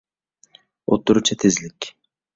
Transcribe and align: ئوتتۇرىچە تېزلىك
ئوتتۇرىچە 0.91 1.37
تېزلىك 1.45 1.91